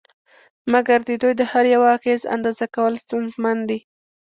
[0.71, 3.79] مګر د دوی د هر یوه اغېز اندازه کول ستونزمن دي